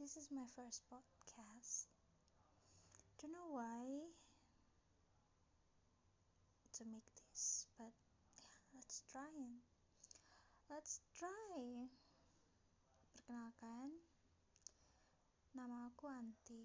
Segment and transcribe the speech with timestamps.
[0.00, 1.84] this is my first podcast.
[3.20, 4.08] Don't know why
[6.72, 7.92] to make this, but
[8.40, 9.60] yeah, let's try.
[10.72, 11.84] Let's try.
[13.12, 14.00] Perkenalkan,
[15.52, 16.64] nama aku Anti.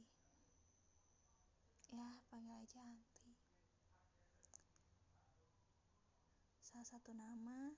[1.91, 3.35] Ya, panggil aja Anti.
[6.63, 7.75] Salah satu nama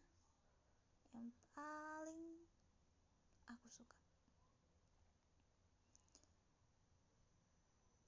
[1.17, 2.45] yang paling
[3.49, 3.97] aku suka.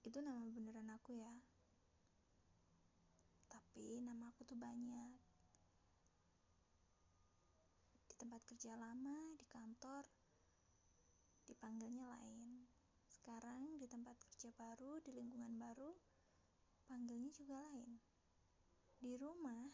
[0.09, 1.29] Itu nama beneran aku ya.
[3.45, 5.13] Tapi nama aku tuh banyak.
[8.09, 10.01] Di tempat kerja lama, di kantor,
[11.45, 12.65] dipanggilnya lain.
[13.05, 15.93] Sekarang di tempat kerja baru, di lingkungan baru,
[16.89, 18.01] panggilnya juga lain.
[18.97, 19.69] Di rumah,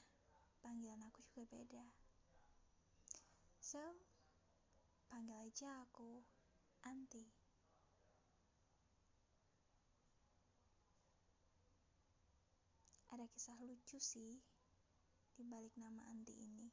[0.60, 1.88] panggilan aku juga beda.
[3.64, 3.80] So,
[5.08, 6.28] panggil aja aku
[6.84, 7.35] Anti.
[13.26, 14.38] Kisah lucu sih
[15.34, 16.70] di balik nama Anti ini.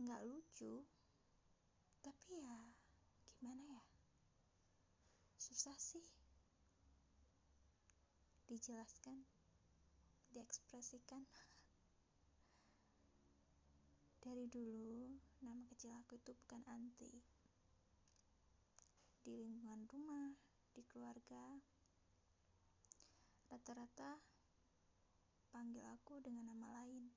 [0.00, 0.80] Nggak lucu,
[2.00, 2.72] tapi ya
[3.28, 3.84] gimana ya?
[5.36, 6.00] Susah sih
[8.48, 9.28] dijelaskan,
[10.32, 11.28] diekspresikan.
[14.24, 17.12] Dari dulu, nama kecil aku itu bukan Anti.
[19.20, 20.32] Di lingkungan rumah,
[20.72, 21.60] di keluarga,
[23.52, 24.27] rata-rata
[25.58, 27.10] panggil aku dengan nama lain.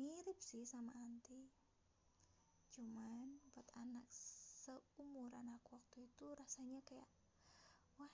[0.00, 1.44] Mirip sih sama Anti.
[2.72, 4.08] Cuman buat anak
[4.64, 7.04] seumuran aku waktu itu rasanya kayak,
[8.00, 8.08] wah,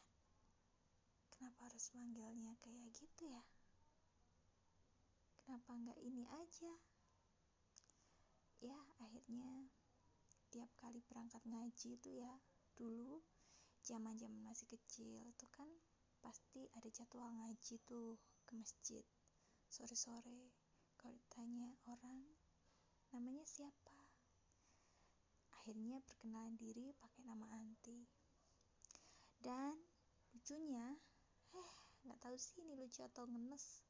[1.31, 3.47] kenapa harus manggilnya kayak gitu ya?
[5.47, 6.75] Kenapa nggak ini aja?
[8.67, 9.71] Ya, akhirnya
[10.51, 12.35] tiap kali berangkat ngaji itu ya,
[12.75, 13.23] dulu
[13.87, 15.71] zaman-zaman masih kecil itu kan
[16.19, 19.03] pasti ada jadwal ngaji tuh ke masjid.
[19.67, 20.55] Sore-sore
[20.95, 22.23] kalau ditanya orang
[23.11, 23.99] namanya siapa?
[25.59, 28.07] Akhirnya perkenalan diri pakai nama Anti.
[29.43, 29.75] Dan
[30.31, 30.95] lucunya
[31.55, 31.73] eh
[32.07, 33.83] nggak tahu sih ini lucu atau ngenes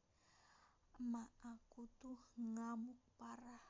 [0.97, 3.65] emak aku tuh ngamuk parah.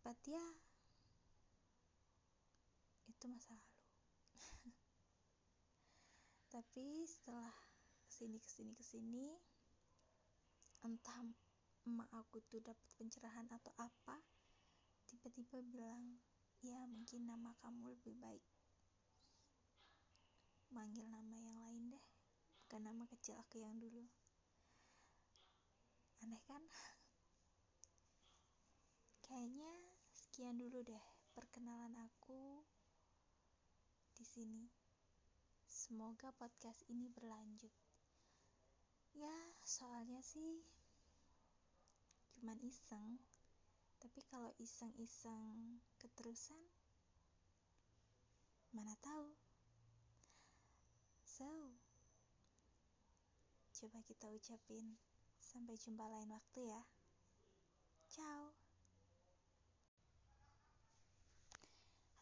[0.00, 0.40] But ya
[3.08, 3.76] itu masa lalu.
[6.52, 7.63] Tapi setelah
[8.14, 9.26] ke sini ke sini ke sini.
[10.86, 11.18] Entah
[11.82, 14.22] emak aku tuh dapat pencerahan atau apa
[15.10, 16.22] tiba-tiba bilang
[16.62, 18.46] ya mungkin nama kamu lebih baik.
[20.70, 22.06] Manggil nama yang lain deh
[22.62, 24.06] bukan nama kecil aku yang dulu.
[26.22, 26.62] Aneh kan?
[29.26, 29.74] Kayaknya
[30.14, 31.02] sekian dulu deh
[31.34, 32.62] perkenalan aku
[34.14, 34.70] di sini.
[35.66, 37.83] Semoga podcast ini berlanjut
[39.14, 40.66] ya soalnya sih
[42.34, 43.22] cuman iseng.
[44.02, 46.60] Tapi kalau iseng-iseng keterusan
[48.74, 49.32] mana tahu.
[51.24, 51.48] So
[53.74, 54.98] coba kita ucapin
[55.40, 56.82] sampai jumpa lain waktu ya.
[58.10, 58.52] Ciao.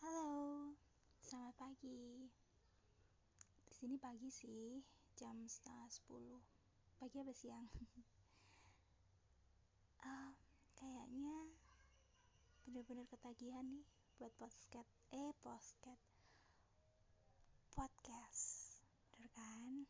[0.04, 0.30] Halo
[1.24, 2.30] selamat pagi.
[3.66, 4.78] Di sini pagi sih
[5.18, 6.61] jam setengah sepuluh
[7.02, 7.66] pagi apa siang?
[10.02, 10.34] Uh,
[10.74, 11.46] kayaknya
[12.66, 13.86] bener-bener ketagihan nih
[14.18, 16.10] buat podcast eh podcast
[17.70, 18.42] podcast
[19.14, 19.86] bener kan?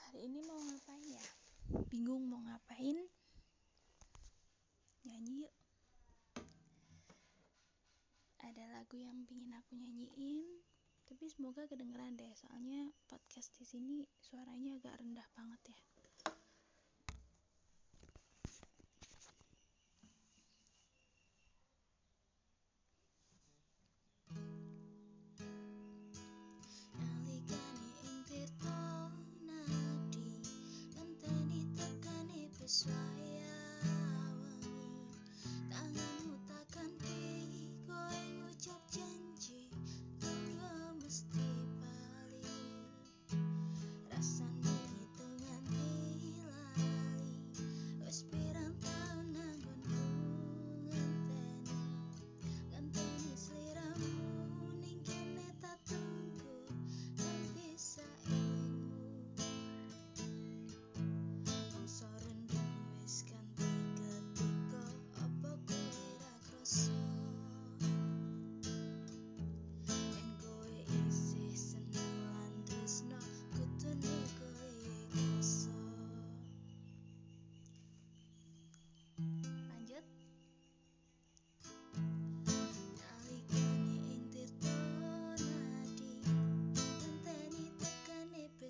[0.00, 1.24] Hari ini mau ngapain ya?
[1.92, 3.04] Bingung mau ngapain?
[5.04, 5.54] Nyanyi yuk.
[8.40, 10.69] Ada lagu yang pingin aku nyanyiin
[11.10, 15.78] tapi semoga kedengeran deh soalnya podcast di sini suaranya agak rendah banget ya.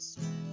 [0.00, 0.49] this way.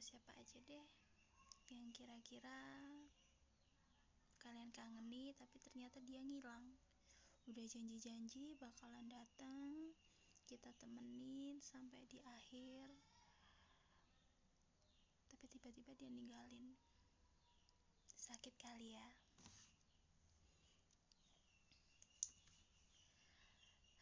[0.00, 0.86] Siapa-siapa aja deh
[1.76, 2.56] yang kira-kira
[4.40, 6.72] kalian kangeni tapi ternyata dia ngilang.
[7.44, 9.92] Udah janji-janji bakalan datang
[10.48, 12.88] kita temenin sampai di akhir
[15.28, 16.72] tapi tiba-tiba dia ninggalin.
[18.16, 19.08] Sakit kali ya.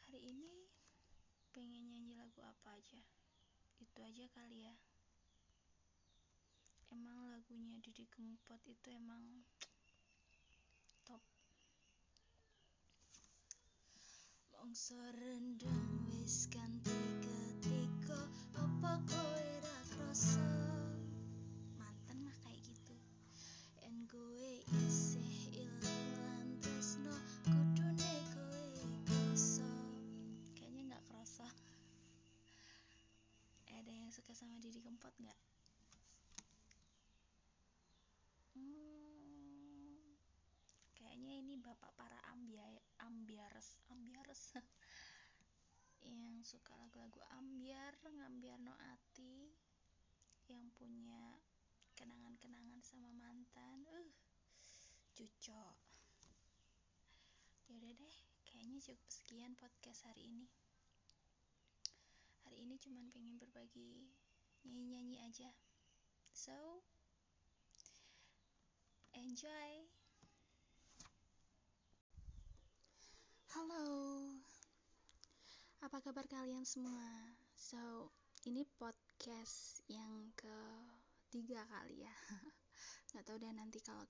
[0.07, 0.71] Hari ini
[1.51, 3.03] pengen nyanyi lagu apa aja?
[3.83, 4.88] Itu aja kali ya
[6.99, 9.23] emang lagunya Didi Kempot itu emang
[11.07, 11.23] top.
[14.51, 18.19] Mongso rendang wis ganti ketika
[18.59, 20.51] apa kowe ra krasa.
[21.79, 22.99] Mantan mah kayak gitu.
[23.87, 27.15] En gue isih ilang tresno
[27.47, 28.75] kudune kowe
[29.07, 29.71] krasa.
[30.59, 31.47] Kayaknya nggak krasa.
[33.71, 35.39] Ada yang suka sama Didi Kempot nggak
[41.19, 44.57] kayaknya ini bapak para ambiar ambiares ambiares
[46.09, 49.53] yang suka lagu-lagu ambiar ngambiar no ati.
[50.49, 51.37] Yang punya
[51.93, 53.85] kenangan-kenangan sama mantan.
[53.85, 54.09] Uh
[55.19, 55.75] cucok.
[57.67, 58.17] Yaudah deh
[58.47, 60.47] kayaknya cukup sekian podcast hari ini.
[62.47, 64.15] Hari ini cuman pengen berbagi
[64.63, 65.51] nyanyi-nyanyi aja.
[66.31, 66.87] So
[69.11, 69.91] enjoy
[73.59, 74.23] Halo,
[75.83, 77.11] apa kabar kalian semua?
[77.59, 78.07] So,
[78.47, 82.15] ini podcast yang ketiga kali ya.
[83.11, 84.07] Gak tau deh nanti kalau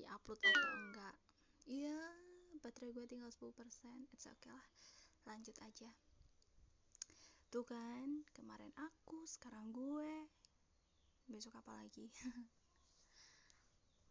[0.00, 1.12] diupload atau enggak.
[1.68, 2.00] Iya,
[2.64, 3.52] baterai gue tinggal 10%.
[4.16, 4.64] It's okay lah,
[5.28, 5.92] lanjut aja.
[7.52, 10.24] Tuh kan, kemarin aku, sekarang gue.
[11.28, 12.08] Besok apa lagi?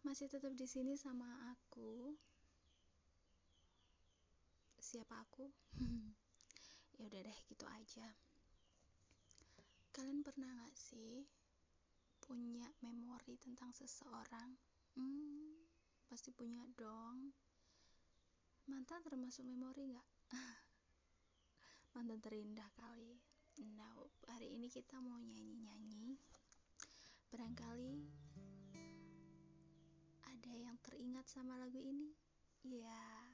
[0.06, 2.14] Masih tetap di sini sama aku
[4.86, 5.50] siapa aku?
[6.96, 8.08] Ya udah deh gitu aja.
[9.92, 11.28] Kalian pernah gak sih
[12.24, 14.56] punya memori tentang seseorang?
[14.96, 15.60] Hmm,
[16.08, 17.36] pasti punya dong.
[18.72, 20.08] Mantan termasuk memori gak
[22.00, 23.20] mantan terindah kali.
[23.76, 26.16] Nah hari ini kita mau nyanyi-nyanyi.
[27.28, 28.08] Barangkali
[30.32, 32.16] ada yang teringat sama lagu ini?
[32.64, 33.25] Ya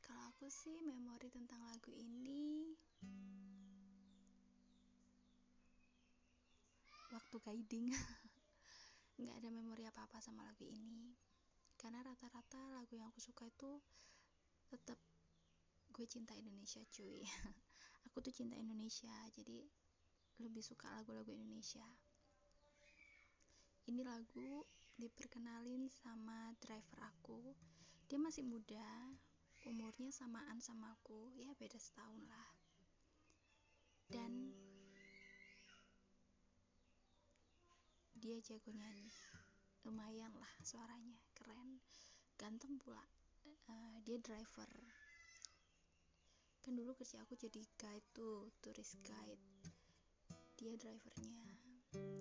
[0.00, 2.72] kalau aku sih memori tentang lagu ini
[7.12, 7.92] waktu guiding.
[9.20, 11.12] Nggak ada memori apa-apa sama lagu ini.
[11.76, 13.80] Karena rata-rata lagu yang aku suka itu
[14.72, 14.96] tetap
[15.92, 17.20] gue cinta Indonesia cuy.
[18.08, 19.66] Aku tuh cinta Indonesia jadi
[20.40, 21.84] lebih suka lagu-lagu Indonesia.
[23.90, 24.64] Ini lagu
[24.96, 27.52] diperkenalin sama driver aku
[28.06, 28.86] dia masih muda
[29.66, 32.50] umurnya samaan sama aku ya beda setahun lah.
[34.06, 34.54] Dan
[38.14, 39.10] dia jago nyanyi
[39.82, 41.82] lumayan lah suaranya keren
[42.38, 43.02] ganteng pula.
[43.66, 44.70] Uh, dia driver.
[46.62, 49.42] Kan dulu kerja aku jadi guide tuh turis guide.
[50.54, 51.42] Dia drivernya.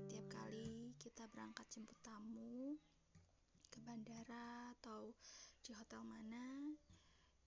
[0.09, 2.73] Tiap kali kita berangkat jemput tamu
[3.69, 5.13] ke bandara atau
[5.65, 6.77] di hotel mana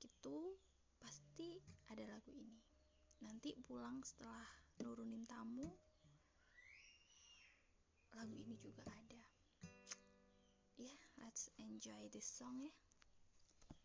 [0.02, 0.58] gitu
[0.98, 2.58] pasti ada lagu ini.
[3.22, 4.42] Nanti pulang setelah
[4.82, 5.70] nurunin tamu
[8.18, 9.22] lagu ini juga ada.
[10.82, 12.74] Ya yeah, let's enjoy this song ya.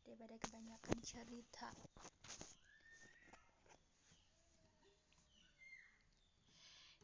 [0.01, 1.69] Daripada kebanyakan cerita.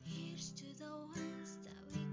[0.01, 2.09] Here's to the ones that we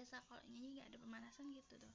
[0.00, 1.92] biasa kalau nyanyi nggak ada pemanasan gitu tuh.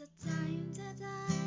[0.00, 1.37] A time that I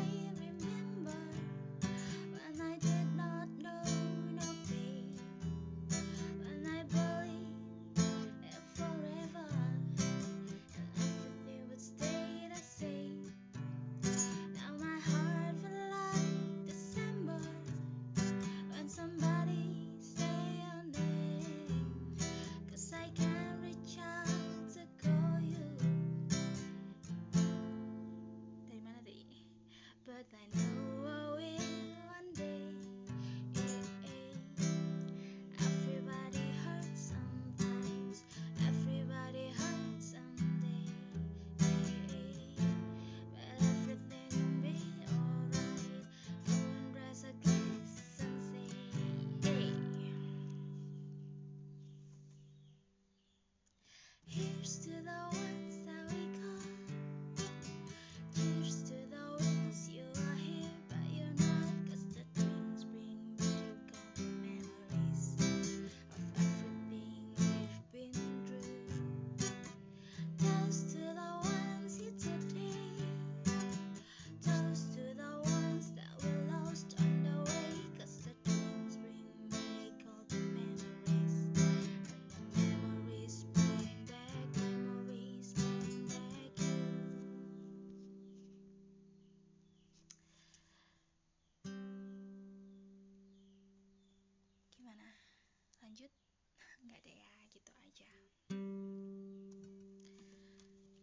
[95.92, 96.08] Lanjut?
[96.88, 98.08] Nggak deh ya, gitu aja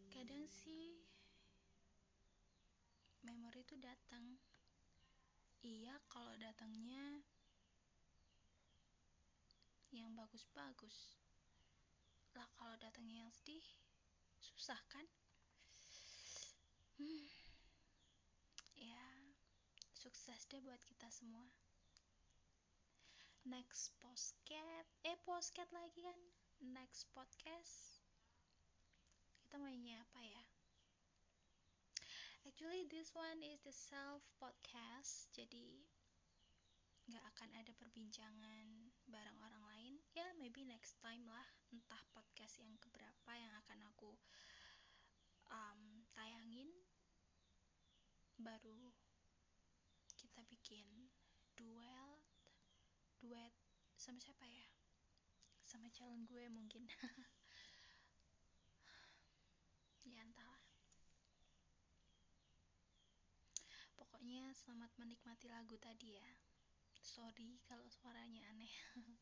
[0.09, 0.97] Kadang sih
[3.21, 4.41] Memori itu datang
[5.61, 7.21] Iya kalau datangnya
[9.93, 11.21] Yang bagus-bagus
[12.33, 13.61] Lah kalau datangnya yang sedih
[14.41, 15.05] Susah kan?
[16.97, 17.29] Hmm,
[18.81, 19.05] ya
[19.93, 21.68] sukses deh buat kita semua
[23.49, 26.21] next postcat eh postcat lagi kan?
[26.61, 27.97] Next podcast.
[29.41, 30.45] Kita mau nyanyi apa ya?
[32.45, 35.81] Actually this one is the self podcast jadi
[37.09, 39.93] nggak akan ada perbincangan bareng orang lain.
[40.13, 44.13] Ya maybe next time lah entah podcast yang keberapa yang akan aku
[45.49, 46.69] um, tayangin.
[48.37, 48.93] Baru
[50.21, 51.09] kita bikin
[51.57, 51.98] duel
[53.19, 53.53] duet
[53.99, 54.65] sama siapa ya?
[55.63, 56.87] Sama calon gue mungkin.
[60.09, 60.57] Ya entahlah.
[63.93, 66.29] Pokoknya selamat menikmati lagu tadi ya.
[66.97, 68.73] Sorry kalau suaranya aneh.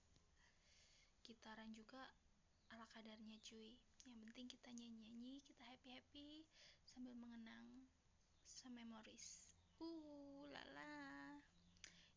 [1.27, 2.07] Gitaran juga
[2.71, 3.75] ala kadarnya cuy.
[4.07, 6.47] Yang penting kita nyanyi-nyanyi kita happy-happy
[6.87, 7.83] sambil mengenang
[8.47, 11.37] some memories uh lala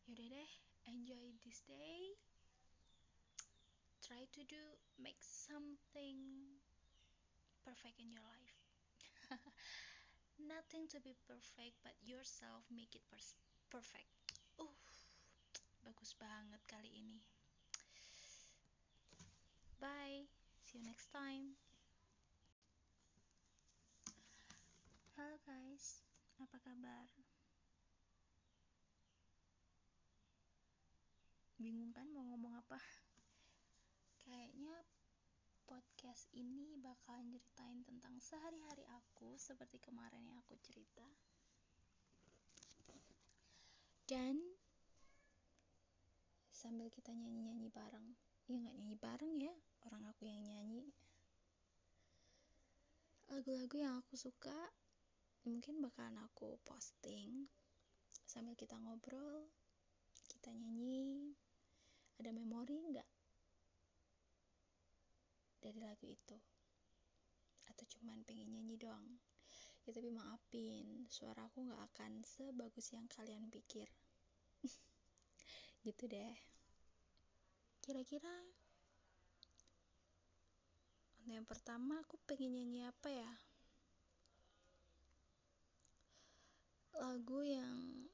[0.09, 0.51] yaudah deh
[0.87, 2.15] enjoy this day.
[4.01, 4.61] Try to do
[4.99, 6.17] make something
[7.63, 8.57] perfect in your life.
[10.53, 13.05] Nothing to be perfect but yourself make it
[13.69, 14.09] perfect.
[14.59, 14.75] Uh
[15.81, 17.19] bagus banget kali ini.
[19.81, 20.29] Bye.
[20.61, 21.57] See you next time.
[25.17, 26.05] Halo guys.
[26.41, 27.20] Apa kabar
[31.61, 32.81] bingung kan mau ngomong apa.
[34.25, 34.73] Kayaknya
[35.69, 41.05] podcast ini bakal nyeritain tentang sehari-hari aku seperti kemarin yang aku cerita.
[44.09, 44.41] Dan
[46.49, 48.09] sambil kita nyanyi-nyanyi bareng.
[48.49, 49.55] Ya nggak nyanyi bareng ya.
[49.87, 50.89] Orang aku yang nyanyi.
[53.31, 54.73] Lagu-lagu yang aku suka
[55.47, 57.47] mungkin bakalan aku posting.
[58.27, 59.47] Sambil kita ngobrol
[60.31, 61.31] kita nyanyi
[62.21, 63.09] ada memori nggak
[65.61, 66.37] dari lagu itu?
[67.69, 69.17] Atau cuman pengen nyanyi doang?
[69.85, 73.89] Ya tapi maafin suaraku nggak akan sebagus yang kalian pikir.
[75.85, 76.37] Gitu deh.
[77.81, 78.29] Kira-kira
[81.25, 83.33] yang pertama aku pengen nyanyi apa ya?
[87.01, 88.05] Lagu yang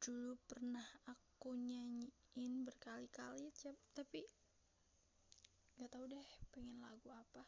[0.00, 3.52] dulu pernah aku nyanyiin berkali-kali
[3.92, 4.24] tapi
[5.76, 7.44] nggak tahu deh pengen lagu apa.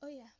[0.00, 0.32] Oh ya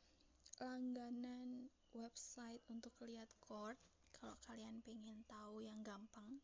[0.57, 3.77] langganan website untuk lihat chord
[4.17, 6.41] kalau kalian pengen tahu yang gampang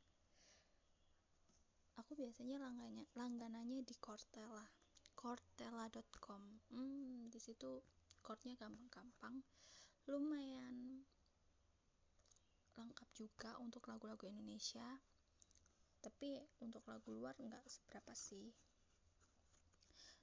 [1.95, 4.67] aku biasanya langgananya langganannya di Cortella
[5.15, 7.79] cortella.com hmm di situ
[8.25, 9.39] chordnya gampang-gampang
[10.09, 11.05] lumayan
[12.77, 14.85] lengkap juga untuk lagu-lagu Indonesia.
[16.01, 18.51] Tapi untuk lagu luar nggak seberapa sih.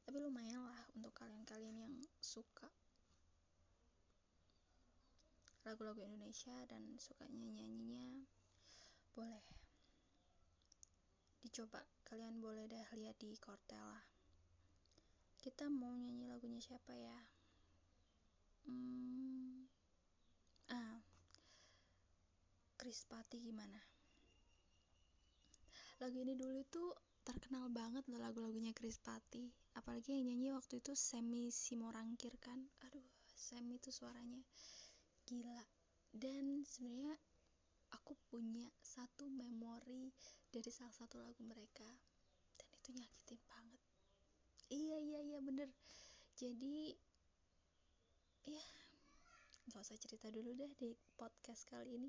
[0.04, 2.68] Tapi lumayan lah untuk kalian-kalian yang suka
[5.68, 8.24] lagu-lagu Indonesia dan sukanya nyanyinya
[9.12, 9.44] boleh.
[11.44, 14.18] Dicoba kalian boleh dah lihat di Cortella
[15.38, 17.18] kita mau nyanyi lagunya siapa ya?
[18.66, 19.64] Hmm,
[20.68, 20.98] ah
[22.78, 23.82] Krispati gimana?
[25.98, 26.94] Lagu ini dulu tuh
[27.26, 29.50] terkenal banget loh lagu-lagunya Krispati.
[29.74, 32.62] Apalagi yang nyanyi waktu itu Semi Simorangkir kan?
[32.86, 33.02] Aduh
[33.34, 34.38] Semi tuh suaranya
[35.26, 35.58] gila.
[36.14, 37.18] Dan sebenarnya
[37.98, 40.14] aku punya satu memori
[40.48, 41.90] dari salah satu lagu mereka.
[42.54, 43.82] Dan itu nyakitin banget.
[44.70, 45.68] Iya iya iya bener.
[46.38, 46.94] Jadi
[48.46, 48.64] ya
[49.68, 52.08] nggak usah cerita dulu deh di podcast kali ini.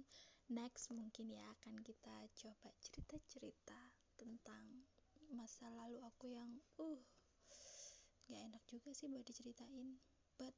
[0.49, 3.79] Next mungkin ya akan kita coba cerita-cerita
[4.15, 4.87] tentang
[5.35, 7.03] masa lalu aku yang uh
[8.31, 9.99] gak enak juga sih buat diceritain.
[10.39, 10.55] But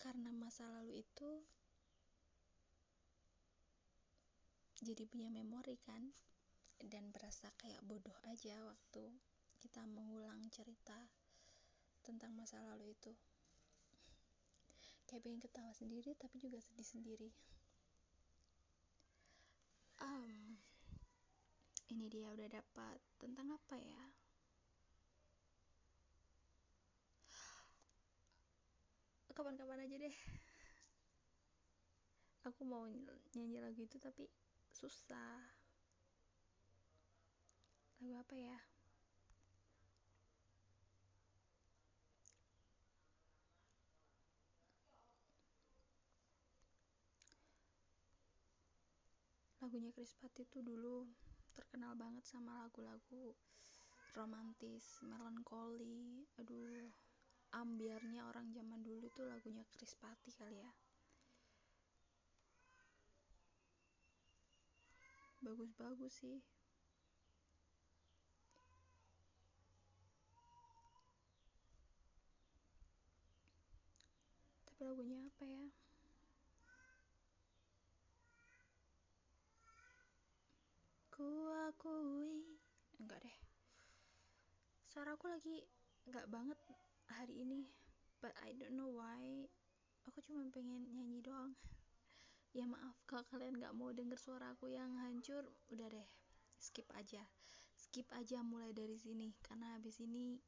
[0.00, 1.44] karena masa lalu itu
[4.80, 6.08] jadi punya memori kan
[6.80, 9.04] dan berasa kayak bodoh aja waktu
[9.60, 10.96] kita mengulang cerita
[12.06, 13.12] tentang masa lalu itu
[15.08, 17.32] kayak pengen ketawa sendiri tapi juga sedih sendiri.
[20.04, 20.60] Um,
[21.88, 24.04] ini dia udah dapat tentang apa ya?
[29.32, 30.16] Kapan-kapan aja deh.
[32.52, 32.84] Aku mau
[33.32, 34.28] nyanyi lagu itu tapi
[34.74, 35.40] susah.
[38.02, 38.58] Lagu apa ya
[49.68, 51.04] lagunya Krispati tuh dulu
[51.52, 53.36] terkenal banget sama lagu-lagu
[54.16, 56.24] romantis melankoli.
[56.40, 56.88] Aduh
[57.52, 60.72] ambiarnya orang zaman dulu tuh lagunya Krispati kali ya.
[65.44, 66.40] Bagus-bagus sih.
[74.64, 75.87] Tapi lagunya apa ya
[81.18, 82.46] Ku akui.
[83.02, 83.38] Enggak deh.
[84.86, 85.66] Suara aku lagi
[86.06, 86.54] Enggak banget
[87.10, 87.66] hari ini
[88.22, 89.50] But I don't know why.
[90.06, 91.58] Aku cuma pengen nyanyi doang.
[92.54, 95.42] Ya maaf kalau kalian gak mau denger suara aku yang hancur.
[95.74, 96.06] Udah deh
[96.54, 97.26] Skip aja.
[97.74, 100.38] Skip aja mulai dari sini Karena habis ini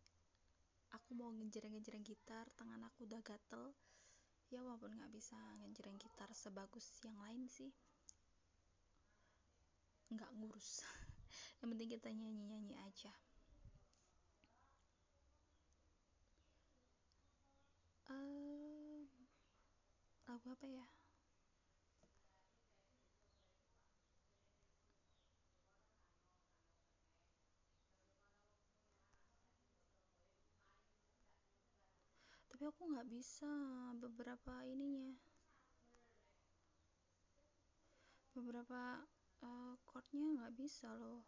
[0.94, 3.74] Aku mau ngejreng-ngejreng gitar Tangan aku udah gatel.
[4.54, 5.35] Ya walaupun gak bisa
[5.66, 7.74] ngejreng gitar sebagus yang lain sih
[10.11, 10.83] nggak ngurus.
[11.62, 13.12] Yang penting kita nyanyi nyanyi aja.
[18.11, 19.07] Um,
[20.27, 20.87] lagu apa ya?
[32.51, 33.49] Tapi aku nggak bisa.
[33.96, 35.14] Beberapa ininya.
[38.37, 39.07] Beberapa
[39.44, 41.24] uh, chordnya nggak bisa loh.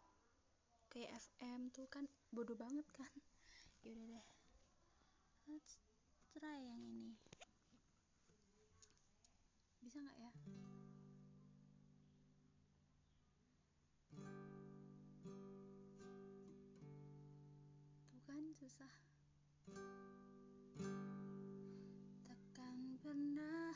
[0.89, 3.13] Kayak FM tuh kan bodoh banget kan.
[3.85, 4.25] Yaudah deh.
[5.49, 5.81] Let's
[6.31, 7.17] try yang ini.
[9.83, 10.31] Bisa nggak ya?
[18.07, 18.93] Tuh kan susah.
[22.23, 23.75] Takkan pernah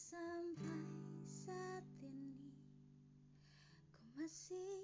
[0.00, 0.88] sampai
[1.28, 2.56] saat ini
[3.92, 4.79] ku masih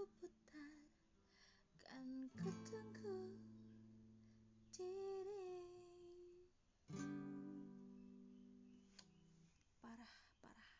[0.00, 0.80] waktuku putar
[1.84, 2.08] kan
[2.40, 3.36] ku tunggu
[4.72, 5.60] dirimu
[9.76, 10.72] parah parah.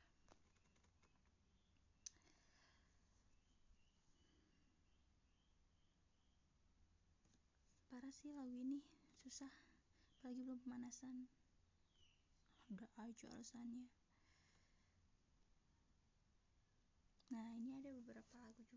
[7.92, 8.80] Parah sih lagu ini
[9.20, 9.52] susah.
[10.16, 11.28] Apalagi belum pemanasan.
[12.72, 13.84] Ada aja alasannya.
[17.36, 17.68] Nah ini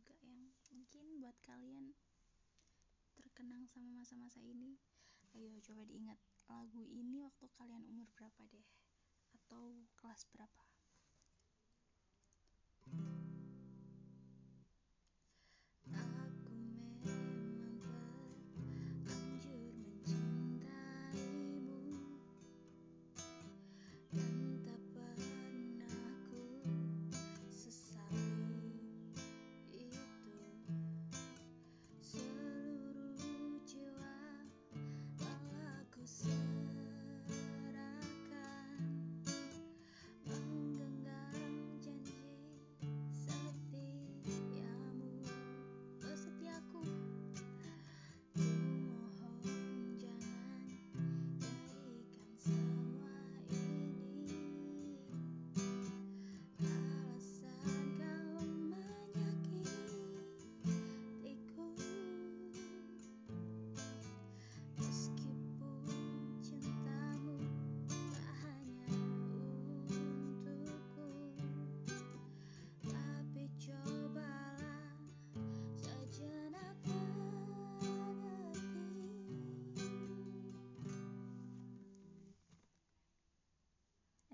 [0.04, 1.96] juga yang mungkin buat kalian
[3.16, 4.76] terkenang sama masa-masa ini.
[5.34, 6.20] Ayo coba diingat
[6.52, 8.68] lagu ini waktu kalian umur berapa deh?
[9.34, 10.64] Atau kelas berapa?
[12.84, 13.23] Aku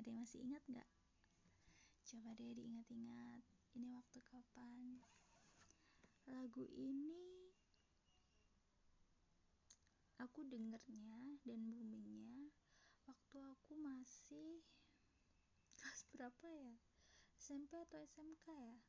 [0.09, 0.89] Yang masih ingat nggak?
[2.09, 3.45] Coba deh diingat-ingat
[3.77, 4.97] Ini waktu kapan?
[6.25, 7.53] Lagu ini
[10.17, 12.49] Aku dengernya dan boomingnya
[13.05, 14.65] Waktu aku masih
[15.77, 16.73] Kelas berapa ya?
[17.37, 18.81] SMP atau SMK ya?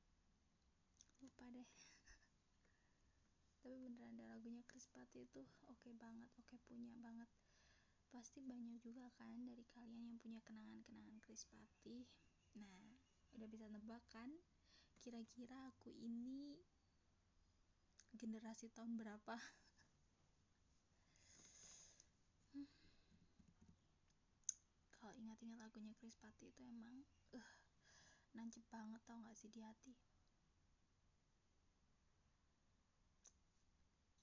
[1.20, 1.68] Lupa deh
[3.60, 7.28] Tapi beneran ada lagunya Chris Patti itu oke banget, oke punya banget
[8.10, 12.02] Pasti banyak juga kan dari kalian yang punya kenangan-kenangan Chris Patti
[12.58, 12.98] Nah,
[13.38, 14.34] udah bisa nebak kan?
[14.98, 16.58] Kira-kira aku ini
[18.10, 19.38] generasi tahun berapa?
[24.98, 27.06] Kalau ingat-ingat lagunya Chris Patti itu emang
[27.38, 27.50] uh,
[28.34, 29.94] nancep banget tau gak sih di hati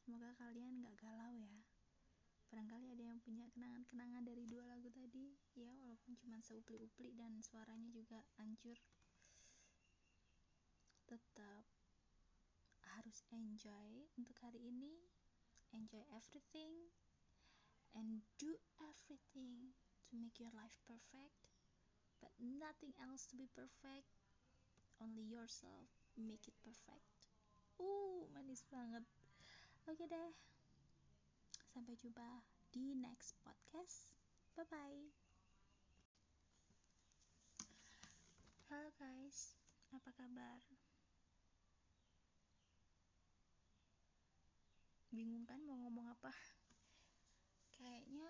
[0.03, 1.66] Semoga kalian gak galau ya
[2.57, 5.29] Barangkali ada yang punya kenangan-kenangan dari dua lagu tadi.
[5.53, 8.81] Ya walaupun cuma seupli-upli dan suaranya juga hancur.
[11.05, 11.69] Tetap
[12.97, 15.05] harus enjoy untuk hari ini.
[15.69, 16.89] Enjoy everything
[17.93, 19.77] And do everything
[20.09, 21.37] to make your life perfect.
[22.17, 24.09] But nothing else to be perfect.
[24.97, 27.05] Only yourself make it perfect.
[27.77, 29.05] Uh, manis banget.
[29.85, 30.56] Oke deh
[31.77, 32.41] Sampai jumpa
[32.73, 34.09] di next podcast
[34.57, 35.01] Bye bye
[38.65, 39.53] Halo guys
[39.93, 40.57] Apa kabar?
[45.13, 46.33] Bingung kan mau ngomong apa?
[47.77, 48.25] Kayaknya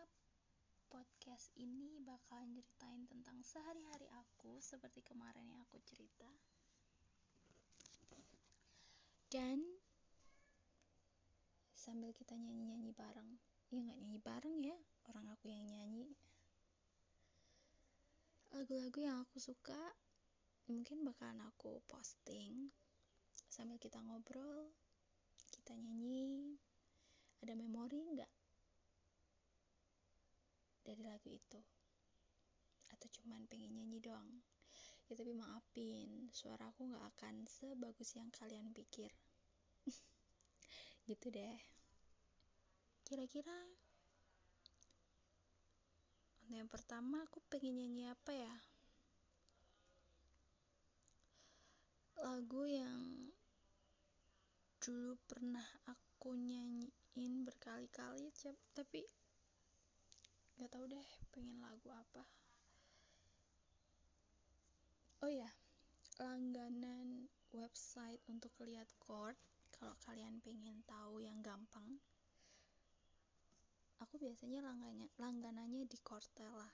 [0.92, 6.28] podcast ini bakal ceritain tentang sehari-hari aku seperti kemarin yang aku cerita.
[9.32, 9.77] Dan
[11.88, 13.32] sambil kita nyanyi-nyanyi bareng.
[13.72, 14.76] Ya nggak nyanyi bareng ya,
[15.08, 16.12] orang aku yang nyanyi.
[18.52, 19.96] Lagu-lagu yang aku suka
[20.68, 22.76] mungkin bakalan aku posting
[23.48, 24.76] sambil kita ngobrol,
[25.56, 26.60] kita nyanyi.
[27.40, 28.34] Ada memori nggak
[30.84, 31.62] dari lagu itu?
[32.92, 34.44] Atau cuman pengen nyanyi doang?
[35.08, 39.08] Ya tapi maafin, suaraku nggak akan sebagus yang kalian pikir.
[41.08, 41.77] gitu deh.
[43.08, 43.56] Kira-kira
[46.52, 48.52] untuk yang pertama aku pengen nyanyi apa ya?
[52.18, 53.32] lagu yang
[54.84, 58.28] dulu pernah aku nyanyiin berkali-kali
[58.76, 59.06] tapi
[60.58, 62.26] nggak tahu deh pengen lagu apa
[65.22, 65.48] oh ya
[66.18, 69.38] langganan website untuk lihat chord
[69.78, 72.02] kalau kalian pengen tahu yang gampang
[74.18, 76.68] biasanya langgannya langganannya di Cortella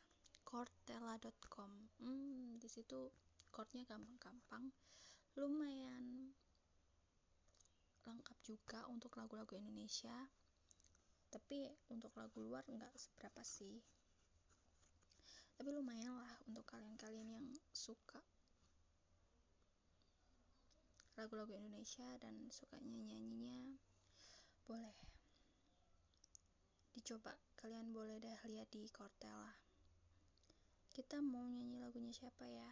[0.47, 3.11] cortella.com hmm di situ
[3.53, 4.71] chordnya gampang-gampang
[5.37, 6.33] lumayan
[8.03, 10.13] lengkap juga untuk lagu-lagu Indonesia
[11.33, 13.81] tapi untuk lagu luar nggak seberapa sih.
[15.57, 18.21] Tapi lumayan lah untuk kalian-kalian yang suka
[21.17, 23.77] lagu-lagu Indonesia dan sukanya nyanyinya
[24.65, 24.93] boleh
[26.93, 29.51] dicoba kalian boleh dah lihat di Cortella
[30.93, 32.69] kita mau nyanyi lagunya siapa ya?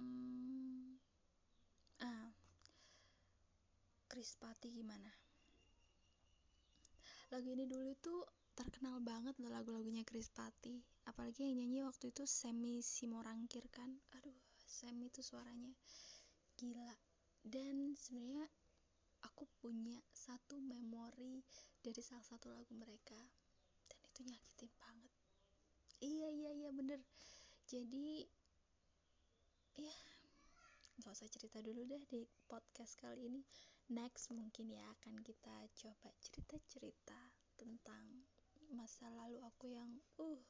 [0.00, 0.96] Hmm,
[2.00, 2.32] ah
[4.08, 5.12] Krispati gimana?
[7.28, 8.24] Lagu ini dulu tuh
[8.56, 10.80] terkenal banget loh lagu-lagunya Krispati.
[11.04, 13.92] Apalagi yang nyanyi waktu itu Semi Simorangkir kan?
[14.16, 15.76] Aduh Semi tuh suaranya
[16.56, 16.96] gila.
[17.44, 18.48] Dan sebenarnya
[19.26, 21.42] aku punya satu memori
[21.82, 23.18] dari salah satu lagu mereka.
[23.86, 25.12] Dan itu nyakitin banget.
[26.02, 27.00] Iya iya iya bener.
[27.66, 28.26] Jadi
[29.78, 29.96] ya
[31.00, 33.42] nggak usah cerita dulu deh di podcast kali ini.
[33.90, 37.18] Next mungkin ya akan kita coba cerita-cerita
[37.58, 38.24] tentang
[38.72, 40.40] masa lalu aku yang uh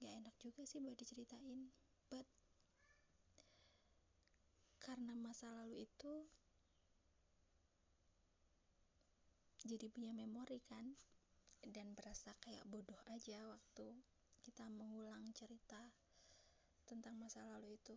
[0.00, 1.68] gak enak juga sih buat diceritain.
[2.08, 2.28] But
[4.84, 6.28] karena masa lalu itu
[9.64, 10.92] jadi punya memori kan?
[11.64, 13.88] Dan berasa kayak bodoh aja waktu
[14.44, 15.80] kita mengulang cerita
[16.84, 17.96] tentang masa lalu itu.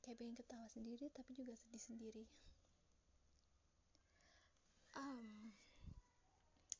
[0.00, 2.24] Kayak pengen ketawa sendiri tapi juga sedih sendiri.
[4.96, 5.52] Um,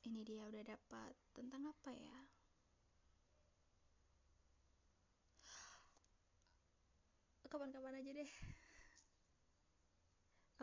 [0.09, 2.19] ini dia udah dapat tentang apa ya?
[7.47, 8.31] Kapan-kapan aja deh.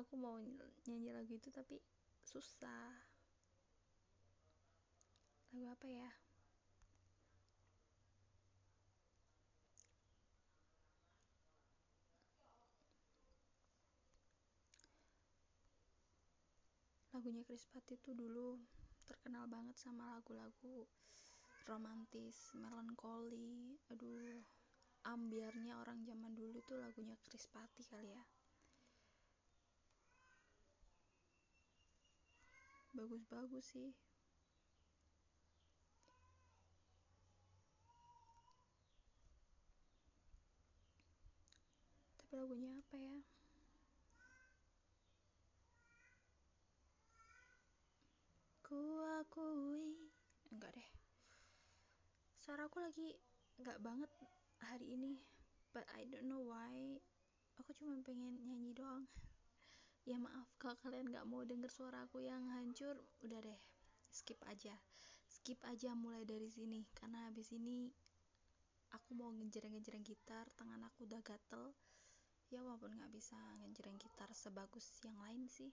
[0.02, 0.42] Aku mau
[0.90, 1.78] nyanyi lagu itu tapi
[2.26, 2.90] susah.
[5.54, 6.10] Lagu apa ya?
[17.14, 18.58] Lagunya Chris Patti tuh dulu
[19.06, 20.90] terkenal banget sama lagu-lagu
[21.70, 23.78] romantis melankoli.
[23.94, 24.42] Aduh
[25.04, 28.24] ambiarnya orang zaman dulu tuh lagunya Chris Pati kali ya
[32.94, 33.90] bagus-bagus sih.
[42.22, 43.18] Tapi lagunya apa ya?
[48.62, 48.78] Ku
[49.22, 50.14] akui.
[50.54, 50.90] Enggak deh.
[52.38, 53.18] Suara aku lagi
[53.58, 54.10] enggak banget
[54.62, 55.18] hari ini
[55.74, 57.02] but I don't know why.
[57.58, 59.06] Aku cuma pengen nyanyi doang
[60.04, 63.62] ya maaf kalau kalian nggak mau denger suara aku yang hancur udah deh
[64.12, 64.76] skip aja.
[65.26, 67.90] Skip aja mulai dari sini karena habis ini
[68.94, 71.74] aku mau ngejereng-ngejereng gitar tangan aku udah gatel.
[72.54, 75.72] Ya walaupun nggak bisa ngejereng gitar sebagus yang lain sih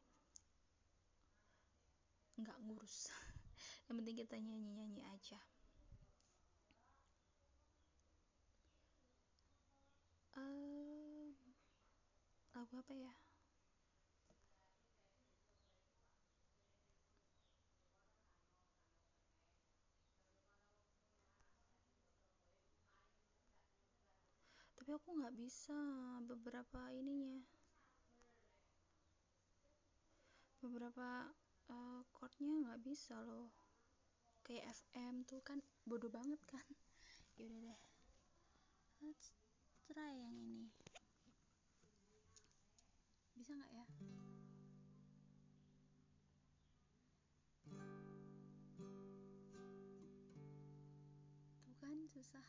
[2.40, 3.12] nggak ngurus.
[3.90, 5.40] Yang penting kita nyanyi-nyanyi aja.
[12.60, 13.12] Lagu apa ya
[24.90, 25.78] tapi aku nggak bisa
[26.26, 27.38] beberapa ininya.
[30.58, 31.30] Beberapa
[31.70, 33.54] uh, chordnya nggak bisa loh.
[34.42, 36.66] Kayak FM tuh kan bodoh banget kan.
[37.38, 37.80] Yaudah deh.
[39.06, 39.30] Let's
[39.86, 40.74] try yang ini.
[43.38, 43.86] Bisa nggak ya?
[51.62, 52.42] Tuh kan susah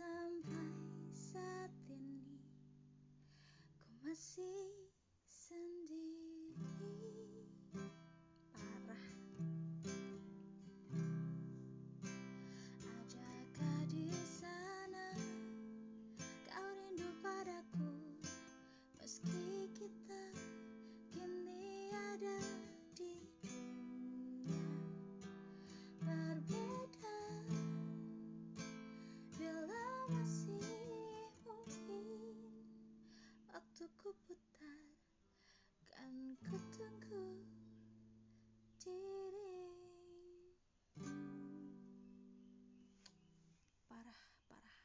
[0.00, 0.72] sampai
[1.12, 2.40] saat ini
[3.84, 4.69] ku masih
[43.84, 44.80] parah parah.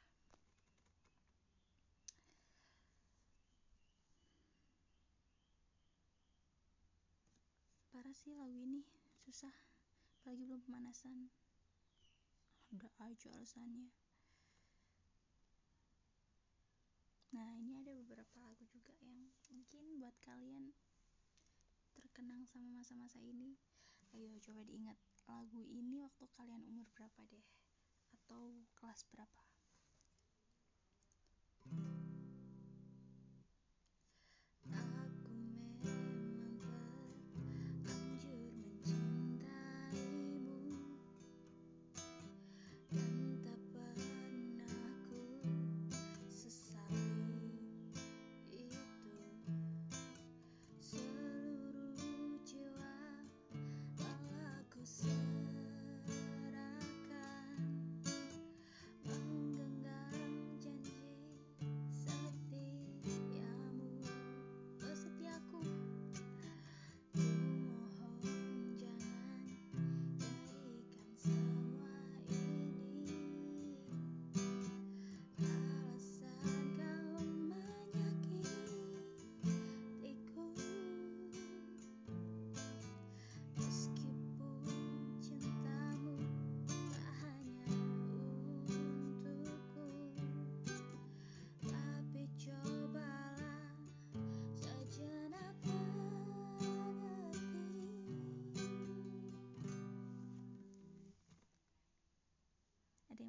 [7.95, 8.83] Parah sih lagu ini
[9.23, 9.55] susah.
[10.19, 11.31] Apalagi belum pemanasan.
[12.75, 13.87] Ada aja alasannya.
[17.31, 20.75] Nah ini ada beberapa lagu juga yang mungkin buat kalian
[22.15, 23.59] terkenang sama masa-masa ini.
[24.15, 24.95] Ayo coba diingat
[25.27, 27.43] lagu ini waktu kalian umur berapa deh?
[28.15, 29.43] Atau kelas berapa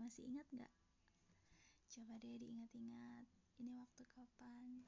[0.07, 0.75] masih ingat nggak?
[1.90, 3.27] Coba deh diingat-ingat,
[3.59, 4.87] ini waktu kapan?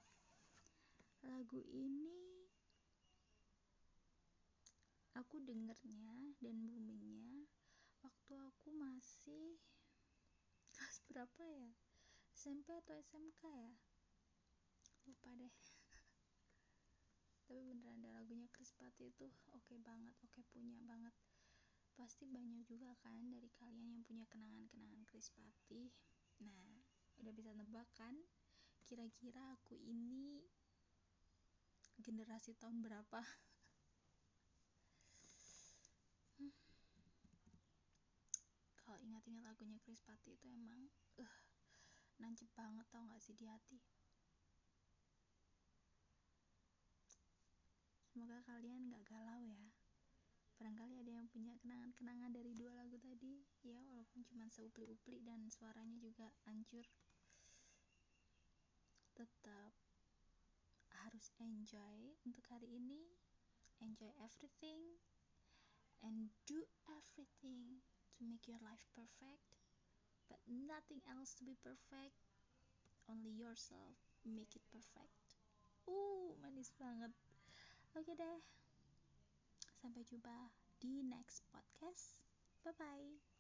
[1.26, 2.46] Lagu ini
[5.18, 7.50] aku dengernya dan boomingnya
[7.98, 9.59] waktu aku masih
[10.78, 11.74] kelas berapa ya?
[12.31, 13.74] SMP atau SMK ya?
[15.11, 15.50] Lupa deh.
[17.50, 21.11] Tapi beneran ada lagunya Krispati itu oke okay banget, oke okay punya banget
[21.98, 25.90] pasti banyak juga kan dari kalian yang punya kenangan-kenangan Krispati
[26.38, 26.78] nah
[27.18, 28.14] udah bisa nebak kan?
[28.87, 30.46] Kira-kira aku ini
[31.98, 33.20] generasi tahun berapa?
[36.38, 36.54] Hmm.
[38.87, 40.87] kalau ingat-ingat lagunya Krispati itu emang
[41.18, 41.34] uh,
[42.22, 43.82] nancep banget tau gak sih di hati.
[48.08, 49.67] Semoga kalian gak galau ya
[50.59, 53.47] barangkali ada yang punya kenangan-kenangan dari dua lagu tadi.
[53.62, 56.83] Ya walaupun cuma seupli-upli dan suaranya juga hancur
[59.15, 59.75] tetap
[61.06, 63.06] harus enjoy untuk hari ini.
[63.79, 64.98] Enjoy everything
[66.02, 67.79] and do everything
[68.19, 69.54] to make your life perfect
[70.27, 72.19] but nothing else to be perfect
[73.06, 73.94] only yourself
[74.27, 75.15] make it perfect.
[75.87, 77.15] Uh manis banget.
[77.94, 78.38] Oke okay deh
[79.79, 80.50] Sampai jumpa
[80.83, 82.26] di next podcast.
[82.66, 83.37] Bye bye.